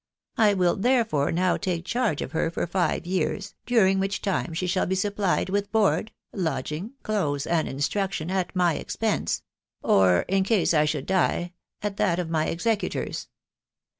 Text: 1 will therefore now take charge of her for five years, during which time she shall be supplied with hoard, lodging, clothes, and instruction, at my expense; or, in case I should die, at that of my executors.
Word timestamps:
1 0.33 0.57
will 0.57 0.75
therefore 0.75 1.31
now 1.31 1.57
take 1.57 1.85
charge 1.85 2.23
of 2.23 2.31
her 2.31 2.49
for 2.49 2.65
five 2.65 3.05
years, 3.05 3.53
during 3.67 3.99
which 3.99 4.19
time 4.19 4.51
she 4.51 4.65
shall 4.65 4.87
be 4.87 4.95
supplied 4.95 5.47
with 5.47 5.69
hoard, 5.71 6.09
lodging, 6.33 6.93
clothes, 7.03 7.45
and 7.45 7.67
instruction, 7.69 8.31
at 8.31 8.55
my 8.55 8.73
expense; 8.73 9.43
or, 9.83 10.21
in 10.21 10.43
case 10.43 10.73
I 10.73 10.85
should 10.85 11.05
die, 11.05 11.53
at 11.83 11.97
that 11.97 12.17
of 12.17 12.31
my 12.31 12.47
executors. 12.47 13.27